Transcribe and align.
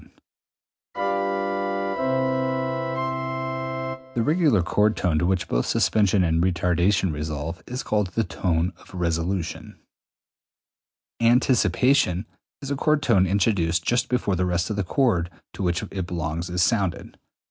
]The 0.95 0.97
"regular 4.23 4.63
chord 4.63 4.97
tone" 4.97 5.19
to 5.19 5.27
which 5.27 5.47
both 5.47 5.67
suspension 5.67 6.23
and 6.23 6.41
retardation 6.41 7.13
resolve 7.13 7.61
is 7.67 7.83
called 7.83 8.07
the 8.07 8.23
tone 8.23 8.73
of 8.77 8.95
resolution. 8.95 9.73
212. 11.19 11.19
The 11.19 11.25
anticipation 11.27 12.25
is 12.63 12.71
a 12.71 12.75
chord 12.75 13.03
tone 13.03 13.27
introduced 13.27 13.83
just 13.85 14.09
before 14.09 14.35
the 14.35 14.47
rest 14.47 14.71
of 14.71 14.75
the 14.75 14.83
chord 14.83 15.29
to 15.53 15.61
which 15.61 15.83
it 15.91 16.07
belongs 16.07 16.49
is 16.49 16.63
sounded. 16.63 17.15